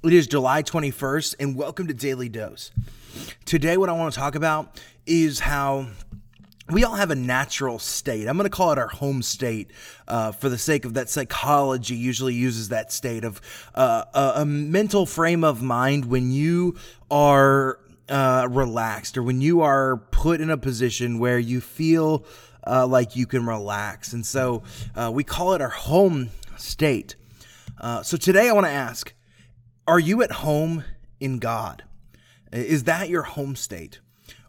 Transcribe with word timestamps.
It 0.00 0.12
is 0.12 0.28
July 0.28 0.62
21st, 0.62 1.34
and 1.40 1.56
welcome 1.56 1.88
to 1.88 1.92
Daily 1.92 2.28
Dose. 2.28 2.70
Today, 3.44 3.76
what 3.76 3.88
I 3.88 3.92
want 3.94 4.14
to 4.14 4.20
talk 4.20 4.36
about 4.36 4.80
is 5.06 5.40
how 5.40 5.88
we 6.70 6.84
all 6.84 6.94
have 6.94 7.10
a 7.10 7.16
natural 7.16 7.80
state. 7.80 8.28
I'm 8.28 8.36
going 8.36 8.48
to 8.48 8.56
call 8.56 8.70
it 8.70 8.78
our 8.78 8.86
home 8.86 9.22
state 9.22 9.72
uh, 10.06 10.30
for 10.30 10.48
the 10.48 10.56
sake 10.56 10.84
of 10.84 10.94
that 10.94 11.10
psychology 11.10 11.96
usually 11.96 12.34
uses 12.34 12.68
that 12.68 12.92
state 12.92 13.24
of 13.24 13.40
uh, 13.74 14.04
a, 14.14 14.42
a, 14.42 14.46
mental 14.46 15.04
frame 15.04 15.42
of 15.42 15.62
mind 15.62 16.04
when 16.04 16.30
you 16.30 16.76
are 17.10 17.80
uh, 18.08 18.46
relaxed 18.48 19.18
or 19.18 19.24
when 19.24 19.40
you 19.40 19.62
are 19.62 19.96
put 19.96 20.40
in 20.40 20.48
a 20.48 20.56
position 20.56 21.18
where 21.18 21.40
you 21.40 21.60
feel 21.60 22.24
uh, 22.64 22.86
like 22.86 23.16
you 23.16 23.26
can 23.26 23.44
relax. 23.44 24.12
And 24.12 24.24
so 24.24 24.62
uh, 24.94 25.10
we 25.12 25.24
call 25.24 25.54
it 25.54 25.60
our 25.60 25.68
home 25.68 26.30
state. 26.56 27.16
Uh, 27.80 28.04
so 28.04 28.16
today 28.16 28.48
I 28.48 28.52
want 28.52 28.66
to 28.66 28.72
ask 28.72 29.12
are 29.88 29.98
you 29.98 30.22
at 30.22 30.30
home 30.30 30.84
in 31.18 31.38
God? 31.38 31.82
Is 32.52 32.84
that 32.84 33.08
your 33.08 33.22
home 33.22 33.56
state? 33.56 34.00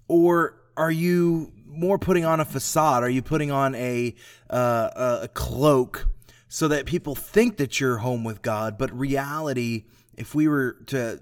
Or 0.10 0.60
are 0.76 0.92
you 0.92 1.54
more 1.66 1.98
putting 1.98 2.26
on 2.26 2.42
a 2.42 2.46
facade? 2.46 3.04
Are 3.04 3.10
you 3.10 3.22
putting 3.22 3.50
on 3.50 3.74
a, 3.76 4.16
uh, 4.50 5.20
a 5.24 5.30
cloak 5.30 6.08
so 6.50 6.68
that 6.68 6.86
people 6.86 7.16
think 7.16 7.56
that 7.56 7.80
you're 7.80 8.00
home 8.00 8.26
with 8.26 8.42
God? 8.42 8.78
But 8.78 8.92
reality, 8.92 9.86
if 10.18 10.36
we 10.36 10.50
were 10.50 10.74
to 10.88 11.22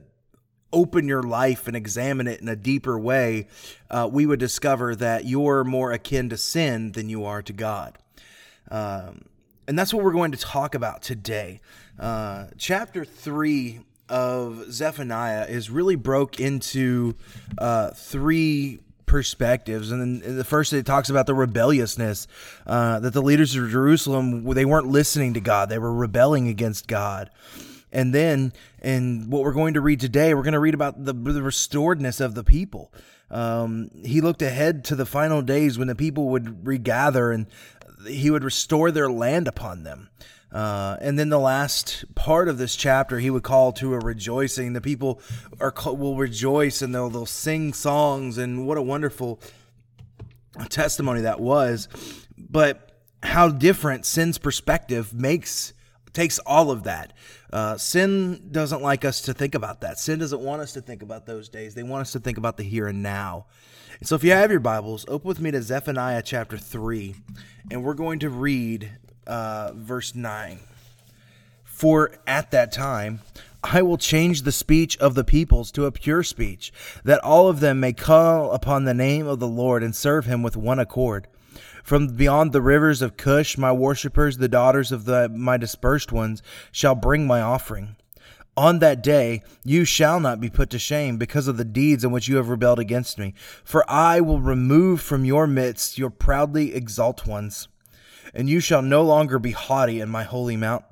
open 0.74 1.08
your 1.08 1.22
life 1.22 1.68
and 1.68 1.78
examine 1.78 2.28
it 2.28 2.42
in 2.42 2.48
a 2.48 2.56
deeper 2.56 2.98
way, 2.98 3.48
uh, 3.92 4.10
we 4.12 4.26
would 4.26 4.40
discover 4.40 4.96
that 4.96 5.26
you're 5.26 5.64
more 5.64 5.92
akin 5.92 6.30
to 6.30 6.38
sin 6.38 6.94
than 6.94 7.08
you 7.08 7.24
are 7.24 7.44
to 7.44 7.54
God. 7.54 8.00
Um, 8.72 9.26
and 9.68 9.78
that's 9.78 9.94
what 9.94 10.04
we're 10.04 10.12
going 10.12 10.32
to 10.32 10.40
talk 10.40 10.74
about 10.74 11.04
today. 11.04 11.62
Uh, 12.00 12.48
chapter 12.58 13.06
3 13.06 13.82
of 14.10 14.72
Zephaniah 14.72 15.46
is 15.46 15.70
really 15.70 15.96
broke 15.96 16.40
into 16.40 17.16
uh, 17.58 17.92
three 17.92 18.80
perspectives. 19.08 19.92
And 19.92 20.22
then 20.22 20.38
the 20.38 20.44
first 20.44 20.74
it 20.74 20.86
talks 20.86 21.10
about 21.10 21.26
the 21.26 21.34
rebelliousness 21.34 22.28
uh, 22.68 23.00
that 23.00 23.14
the 23.14 23.22
leaders 23.22 23.56
of 23.56 23.70
jerusalem 23.70 24.44
they 24.54 24.66
weren't 24.66 24.88
listening 24.88 25.34
to 25.34 25.40
god. 25.40 25.70
They 25.70 25.80
were 25.80 25.94
rebelling 25.94 26.48
against 26.48 26.88
god. 26.88 27.32
And 27.92 28.14
then 28.14 28.54
in 28.82 29.30
what 29.30 29.44
we're 29.44 29.54
going 29.54 29.74
to 29.76 29.82
read 29.82 30.00
today 30.00 30.34
we're 30.34 30.44
going 30.44 30.54
to 30.54 30.60
read 30.60 30.74
about 30.74 31.04
the, 31.04 31.14
the 31.14 31.40
restoredness 31.40 32.22
of 32.22 32.36
the 32.36 32.44
people. 32.44 32.94
Um, 33.32 33.90
he 34.06 34.22
looked 34.22 34.42
ahead 34.42 34.84
to 34.86 34.96
the 34.96 35.06
final 35.06 35.42
days 35.42 35.78
when 35.78 35.88
the 35.88 35.96
people 35.96 36.30
would 36.30 36.68
regather 36.68 37.32
and 37.32 37.48
he 38.06 38.30
would 38.30 38.44
restore 38.44 38.92
their 38.92 39.10
land 39.10 39.48
upon 39.48 39.84
them 39.84 40.10
uh, 40.52 40.98
and 41.02 41.20
then 41.20 41.30
the 41.30 41.40
last 41.40 42.06
part 42.16 42.48
of 42.48 42.58
this 42.58 42.76
chapter, 42.76 43.20
he 43.20 43.30
would 43.30 43.44
call 43.44 43.74
to 43.74 43.94
a 43.94 44.00
rejoicing. 44.00 44.74
The 44.74 44.82
people 44.82 45.22
are 45.60 45.74
will 45.86 46.16
rejoice 46.16 46.82
and 46.82 46.96
they'll 46.96 47.10
they'll 47.10 47.26
sing 47.26 47.74
songs, 47.74 48.38
and 48.38 48.66
what 48.66 48.78
a 48.78 48.82
wonderful 48.82 49.42
testimony 50.70 51.22
that 51.22 51.40
was. 51.40 51.88
But 52.38 52.92
how 53.24 53.50
different 53.50 54.06
sin's 54.06 54.38
perspective 54.38 55.14
makes 55.14 55.74
takes 56.14 56.40
all 56.40 56.72
of 56.72 56.84
that. 56.84 57.14
Uh, 57.52 57.78
sin 57.78 58.50
doesn't 58.52 58.82
like 58.82 59.06
us 59.06 59.22
to 59.22 59.34
think 59.34 59.54
about 59.54 59.82
that. 59.82 60.00
Sin 60.00 60.20
doesn't 60.20 60.42
want 60.42 60.62
us 60.62 60.74
to 60.74 60.82
think 60.82 61.04
about 61.04 61.26
those 61.26 61.48
days. 61.50 61.76
They 61.76 61.84
want 61.84 62.02
us 62.02 62.12
to 62.14 62.20
think 62.20 62.38
about 62.38 62.58
the 62.58 62.64
here 62.64 62.88
and 62.88 63.04
now. 63.04 63.46
So, 64.04 64.16
if 64.16 64.24
you 64.24 64.32
have 64.32 64.52
your 64.52 64.60
Bibles, 64.60 65.06
open 65.08 65.28
with 65.28 65.40
me 65.40 65.52
to 65.52 65.62
Zephaniah 65.62 66.22
chapter 66.24 66.58
3, 66.58 67.16
and 67.72 67.84
we're 67.84 67.94
going 67.94 68.20
to 68.20 68.30
read 68.30 68.92
uh, 69.28 69.72
verse 69.76 70.16
9. 70.16 70.60
For 71.64 72.12
at 72.26 72.52
that 72.52 72.72
time 72.72 73.22
I 73.64 73.82
will 73.82 73.98
change 73.98 74.42
the 74.42 74.52
speech 74.52 74.98
of 74.98 75.14
the 75.14 75.24
peoples 75.24 75.72
to 75.74 75.86
a 75.86 75.92
pure 75.92 76.24
speech, 76.24 76.72
that 77.04 77.24
all 77.24 77.50
of 77.50 77.60
them 77.60 77.80
may 77.80 77.94
call 77.94 78.52
upon 78.52 78.86
the 78.86 78.94
name 78.94 79.28
of 79.28 79.40
the 79.40 79.48
Lord 79.48 79.84
and 79.84 79.96
serve 79.96 80.26
him 80.26 80.42
with 80.42 80.56
one 80.56 80.80
accord. 80.80 81.28
From 81.84 82.08
beyond 82.08 82.52
the 82.52 82.62
rivers 82.62 83.02
of 83.02 83.18
Cush, 83.18 83.58
my 83.58 83.72
worshippers, 83.72 84.38
the 84.38 84.48
daughters 84.48 84.92
of 84.92 85.06
the, 85.06 85.30
my 85.30 85.58
dispersed 85.58 86.12
ones, 86.12 86.42
shall 86.72 86.96
bring 86.96 87.28
my 87.28 87.42
offering. 87.42 87.96
On 88.56 88.80
that 88.80 89.04
day 89.04 89.44
you 89.64 89.86
shall 89.86 90.20
not 90.20 90.42
be 90.42 90.50
put 90.50 90.70
to 90.72 90.80
shame 90.80 91.18
because 91.18 91.48
of 91.48 91.58
the 91.58 91.66
deeds 91.66 92.04
in 92.04 92.12
which 92.12 92.28
you 92.28 92.38
have 92.38 92.50
rebelled 92.50 92.80
against 92.80 93.20
me. 93.20 93.34
For 93.64 93.90
I 93.90 94.20
will 94.20 94.42
remove 94.42 95.02
from 95.02 95.26
your 95.26 95.46
midst 95.46 95.98
your 95.98 96.10
proudly 96.10 96.74
exalt 96.74 97.28
ones 97.28 97.68
and 98.34 98.50
you 98.50 98.60
shall 98.60 98.82
no 98.82 99.02
longer 99.04 99.40
be 99.40 99.52
haughty 99.52 100.00
in 100.00 100.10
my 100.10 100.24
holy 100.24 100.58
mount. 100.58 100.84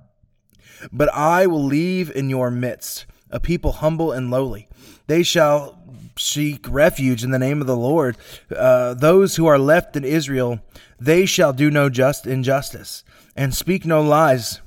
But 0.92 1.14
I 1.14 1.48
will 1.48 1.64
leave 1.64 2.12
in 2.12 2.30
your 2.30 2.52
midst 2.52 3.06
a 3.30 3.40
people 3.40 3.74
humble 3.74 4.12
and 4.12 4.30
lowly. 4.30 4.68
They 5.08 5.24
shall 5.24 5.78
seek 6.18 6.66
refuge 6.70 7.24
in 7.24 7.32
the 7.32 7.40
name 7.40 7.62
of 7.62 7.68
the 7.68 7.76
Lord. 7.76 8.18
Uh, 8.56 8.94
those 8.94 9.36
who 9.36 9.46
are 9.46 9.60
left 9.60 9.96
in 9.96 10.04
Israel, 10.04 10.60
they 11.00 11.26
shall 11.26 11.54
do 11.54 11.70
no 11.70 11.90
just 11.90 12.26
injustice 12.26 13.04
and 13.36 13.54
speak 13.54 13.86
no 13.86 14.02
lies. 14.02 14.62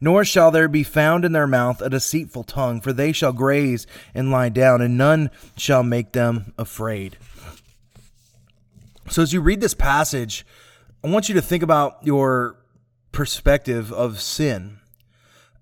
Nor 0.00 0.24
shall 0.24 0.50
there 0.50 0.68
be 0.68 0.84
found 0.84 1.24
in 1.24 1.32
their 1.32 1.46
mouth 1.46 1.80
a 1.80 1.90
deceitful 1.90 2.44
tongue, 2.44 2.80
for 2.80 2.92
they 2.92 3.10
shall 3.10 3.32
graze 3.32 3.86
and 4.14 4.30
lie 4.30 4.48
down, 4.48 4.80
and 4.80 4.98
none 4.98 5.30
shall 5.56 5.82
make 5.82 6.12
them 6.12 6.52
afraid. 6.58 7.16
So, 9.08 9.22
as 9.22 9.32
you 9.32 9.40
read 9.40 9.60
this 9.60 9.74
passage, 9.74 10.46
I 11.04 11.08
want 11.08 11.28
you 11.28 11.34
to 11.34 11.42
think 11.42 11.64
about 11.64 11.98
your 12.02 12.56
perspective 13.10 13.92
of 13.92 14.20
sin 14.20 14.78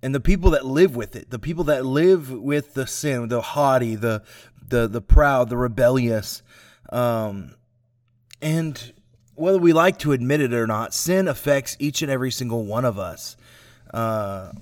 and 0.02 0.14
the 0.14 0.20
people 0.20 0.50
that 0.50 0.66
live 0.66 0.94
with 0.94 1.16
it, 1.16 1.30
the 1.30 1.38
people 1.38 1.64
that 1.64 1.86
live 1.86 2.30
with 2.30 2.74
the 2.74 2.86
sin, 2.86 3.28
the 3.28 3.40
haughty, 3.40 3.94
the 3.94 4.22
the 4.68 4.86
the 4.86 5.00
proud, 5.00 5.48
the 5.48 5.56
rebellious, 5.56 6.42
um, 6.90 7.54
and 8.42 8.92
whether 9.34 9.58
we 9.58 9.72
like 9.72 9.98
to 10.00 10.12
admit 10.12 10.42
it 10.42 10.52
or 10.52 10.66
not, 10.66 10.92
sin 10.92 11.26
affects 11.26 11.74
each 11.78 12.02
and 12.02 12.10
every 12.10 12.30
single 12.30 12.66
one 12.66 12.84
of 12.84 12.98
us. 12.98 13.36
Uh, 13.94 14.52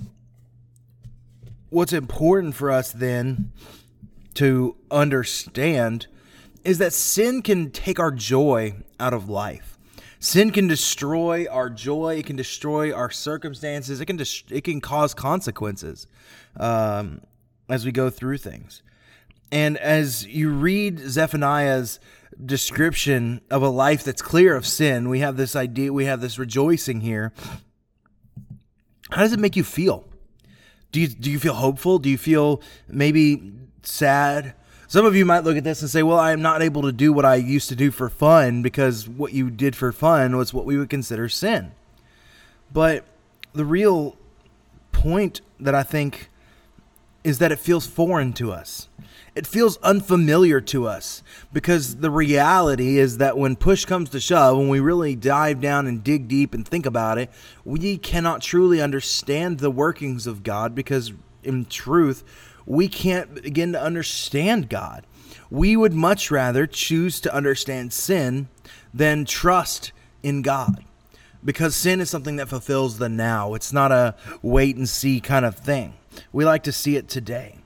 what's 1.70 1.92
important 1.92 2.54
for 2.54 2.70
us 2.70 2.92
then 2.92 3.50
to 4.34 4.76
understand 4.90 6.06
is 6.64 6.78
that 6.78 6.92
sin 6.92 7.42
can 7.42 7.70
take 7.72 7.98
our 7.98 8.12
joy 8.12 8.74
out 9.00 9.12
of 9.12 9.28
life. 9.28 9.77
Sin 10.20 10.50
can 10.50 10.66
destroy 10.66 11.46
our 11.48 11.70
joy. 11.70 12.16
It 12.16 12.26
can 12.26 12.36
destroy 12.36 12.92
our 12.92 13.10
circumstances. 13.10 14.00
It 14.00 14.06
can 14.06 14.16
dis- 14.16 14.42
it 14.50 14.64
can 14.64 14.80
cause 14.80 15.14
consequences 15.14 16.06
um, 16.56 17.20
as 17.68 17.84
we 17.84 17.92
go 17.92 18.10
through 18.10 18.38
things. 18.38 18.82
And 19.52 19.78
as 19.78 20.26
you 20.26 20.50
read 20.50 20.98
Zephaniah's 20.98 22.00
description 22.44 23.40
of 23.50 23.62
a 23.62 23.68
life 23.68 24.04
that's 24.04 24.20
clear 24.20 24.56
of 24.56 24.66
sin, 24.66 25.08
we 25.08 25.20
have 25.20 25.36
this 25.36 25.54
idea. 25.54 25.92
We 25.92 26.04
have 26.06 26.20
this 26.20 26.38
rejoicing 26.38 27.00
here. 27.00 27.32
How 29.10 29.22
does 29.22 29.32
it 29.32 29.38
make 29.38 29.56
you 29.56 29.64
feel? 29.64 30.04
Do 30.90 31.00
you 31.00 31.08
do 31.08 31.30
you 31.30 31.38
feel 31.38 31.54
hopeful? 31.54 31.98
Do 31.98 32.10
you 32.10 32.18
feel 32.18 32.60
maybe 32.88 33.52
sad? 33.82 34.54
Some 34.90 35.04
of 35.04 35.14
you 35.14 35.26
might 35.26 35.44
look 35.44 35.58
at 35.58 35.64
this 35.64 35.82
and 35.82 35.90
say, 35.90 36.02
well, 36.02 36.18
I'm 36.18 36.40
not 36.40 36.62
able 36.62 36.80
to 36.80 36.92
do 36.92 37.12
what 37.12 37.26
I 37.26 37.34
used 37.34 37.68
to 37.68 37.76
do 37.76 37.90
for 37.90 38.08
fun 38.08 38.62
because 38.62 39.06
what 39.06 39.34
you 39.34 39.50
did 39.50 39.76
for 39.76 39.92
fun 39.92 40.34
was 40.34 40.54
what 40.54 40.64
we 40.64 40.78
would 40.78 40.88
consider 40.88 41.28
sin. 41.28 41.72
But 42.72 43.04
the 43.52 43.66
real 43.66 44.16
point 44.90 45.42
that 45.60 45.74
I 45.74 45.82
think 45.82 46.30
is 47.22 47.36
that 47.38 47.52
it 47.52 47.58
feels 47.58 47.86
foreign 47.86 48.32
to 48.32 48.50
us. 48.50 48.88
It 49.34 49.46
feels 49.46 49.76
unfamiliar 49.82 50.62
to 50.62 50.88
us 50.88 51.22
because 51.52 51.96
the 51.96 52.10
reality 52.10 52.96
is 52.96 53.18
that 53.18 53.36
when 53.36 53.56
push 53.56 53.84
comes 53.84 54.08
to 54.10 54.20
shove, 54.20 54.56
when 54.56 54.70
we 54.70 54.80
really 54.80 55.14
dive 55.14 55.60
down 55.60 55.86
and 55.86 56.02
dig 56.02 56.28
deep 56.28 56.54
and 56.54 56.66
think 56.66 56.86
about 56.86 57.18
it, 57.18 57.30
we 57.62 57.98
cannot 57.98 58.40
truly 58.40 58.80
understand 58.80 59.58
the 59.58 59.70
workings 59.70 60.26
of 60.26 60.42
God 60.42 60.74
because, 60.74 61.12
in 61.44 61.66
truth, 61.66 62.24
we 62.68 62.86
can't 62.86 63.42
begin 63.42 63.72
to 63.72 63.82
understand 63.82 64.68
God. 64.68 65.06
We 65.50 65.74
would 65.74 65.94
much 65.94 66.30
rather 66.30 66.66
choose 66.66 67.18
to 67.20 67.34
understand 67.34 67.92
sin 67.94 68.48
than 68.92 69.24
trust 69.24 69.92
in 70.22 70.42
God 70.42 70.84
because 71.42 71.74
sin 71.74 72.00
is 72.00 72.10
something 72.10 72.36
that 72.36 72.48
fulfills 72.48 72.98
the 72.98 73.08
now. 73.08 73.54
It's 73.54 73.72
not 73.72 73.90
a 73.90 74.14
wait 74.42 74.76
and 74.76 74.88
see 74.88 75.18
kind 75.18 75.46
of 75.46 75.56
thing. 75.56 75.94
We 76.32 76.44
like 76.44 76.64
to 76.64 76.72
see 76.72 76.96
it 76.96 77.08
today. 77.08 77.58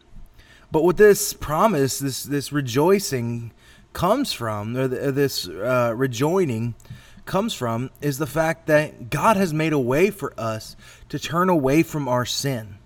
But 0.70 0.84
what 0.84 0.96
this 0.96 1.32
promise, 1.32 1.98
this 1.98 2.22
this 2.22 2.52
rejoicing 2.52 3.52
comes 3.92 4.32
from, 4.32 4.76
or 4.76 4.86
this 4.86 5.48
uh, 5.48 5.92
rejoining 5.96 6.76
comes 7.24 7.54
from, 7.54 7.90
is 8.00 8.18
the 8.18 8.26
fact 8.26 8.68
that 8.68 9.10
God 9.10 9.36
has 9.36 9.52
made 9.52 9.72
a 9.72 9.78
way 9.78 10.10
for 10.10 10.32
us 10.38 10.76
to 11.08 11.18
turn 11.18 11.48
away 11.48 11.82
from 11.82 12.08
our 12.08 12.24
sin. 12.24 12.76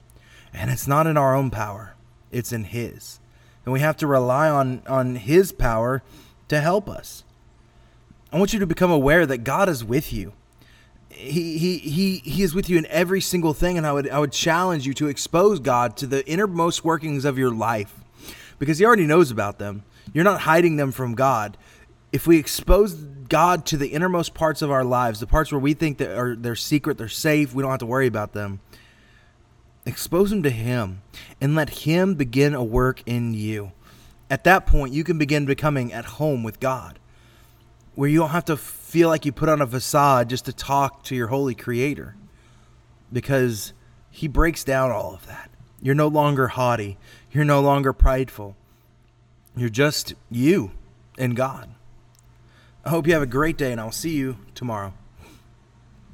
And 0.53 0.71
it's 0.71 0.89
not 0.89 1.07
in 1.07 1.17
our 1.19 1.37
own 1.37 1.51
power, 1.51 1.96
it's 2.37 2.53
in 2.53 2.65
His. 2.65 3.19
And 3.65 3.73
we 3.73 3.81
have 3.81 3.97
to 3.99 4.07
rely 4.07 4.49
on, 4.49 4.83
on 4.87 5.17
His 5.17 5.53
power 5.53 6.03
to 6.49 6.61
help 6.61 6.89
us. 6.89 7.25
I 8.33 8.39
want 8.39 8.53
you 8.53 8.59
to 8.59 8.67
become 8.67 8.91
aware 8.91 9.27
that 9.27 9.39
God 9.39 9.69
is 9.69 9.85
with 9.85 10.13
you. 10.13 10.33
He, 11.09 11.57
he, 11.57 11.79
he, 11.79 12.17
he 12.19 12.43
is 12.43 12.55
with 12.55 12.69
you 12.69 12.77
in 12.77 12.87
every 12.87 13.21
single 13.21 13.55
thing, 13.55 13.79
and 13.79 13.87
I 13.87 13.93
would, 13.93 14.09
I 14.11 14.19
would 14.19 14.33
challenge 14.33 14.87
you 14.87 14.93
to 14.95 15.09
expose 15.09 15.61
God 15.61 15.97
to 15.99 16.07
the 16.07 16.27
innermost 16.29 16.85
workings 16.85 17.25
of 17.25 17.39
your 17.39 17.51
life 17.51 17.95
because 18.59 18.79
He 18.79 18.85
already 18.85 19.07
knows 19.07 19.31
about 19.31 19.59
them. 19.59 19.85
You're 20.13 20.25
not 20.25 20.43
hiding 20.43 20.77
them 20.77 20.93
from 20.93 21.15
God. 21.15 21.57
If 22.13 22.27
we 22.27 22.39
expose 22.39 22.95
God 22.95 23.67
to 23.67 23.77
the 23.77 23.89
innermost 23.89 24.35
parts 24.35 24.63
of 24.63 24.71
our 24.71 24.85
lives, 24.85 25.21
the 25.21 25.27
parts 25.27 25.51
where 25.51 25.59
we 25.59 25.75
think 25.75 25.99
that 25.99 26.17
are 26.17 26.37
they're 26.37 26.55
secret, 26.55 26.99
they're 26.99 27.09
safe, 27.09 27.55
we 27.55 27.63
don't 27.63 27.71
have 27.71 27.81
to 27.81 27.87
worry 27.87 28.07
about 28.07 28.33
them. 28.33 28.61
Expose 29.87 30.31
them 30.31 30.43
to 30.43 30.51
Him 30.51 31.03
and 31.41 31.55
let 31.55 31.71
Him 31.71 32.15
begin 32.15 32.55
a 32.55 32.65
work 32.65 33.03
in 33.07 33.33
you. 33.33 33.73
At 34.29 34.45
that 34.45 34.67
point, 34.67 34.93
you 34.93 35.05
can 35.05 35.17
begin 35.17 35.47
becoming 35.47 35.93
at 35.93 36.05
home 36.05 36.43
with 36.43 36.59
God, 36.59 36.99
where 37.95 38.09
you 38.09 38.19
don't 38.19 38.31
have 38.31 38.45
to 38.47 38.57
feel 38.57 39.09
like 39.09 39.25
you 39.25 39.31
put 39.31 39.49
on 39.49 39.63
a 39.63 39.67
facade 39.67 40.29
just 40.29 40.47
to 40.47 40.53
talk 40.53 41.05
to 41.05 41.15
your 41.15 41.29
holy 41.29 41.55
Creator, 41.55 42.17
because 43.13 43.73
He 44.11 44.27
breaks 44.27 44.65
down 44.65 44.91
all 44.91 45.15
of 45.15 45.27
that. 45.27 45.49
You're 45.81 45.95
no 45.95 46.09
longer 46.09 46.49
haughty, 46.49 46.99
you're 47.31 47.45
no 47.45 47.61
longer 47.61 47.93
prideful. 47.93 48.57
You're 49.57 49.69
just 49.69 50.15
you 50.31 50.73
and 51.17 51.37
God. 51.37 51.71
I 52.85 52.91
hope 52.91 53.07
you 53.07 53.13
have 53.15 53.23
a 53.23 53.27
great 53.27 53.57
day, 53.57 53.73
and 53.73 53.81
I'll 53.81 53.93
see 53.93 54.17
you 54.17 54.39
tomorrow. 54.55 54.93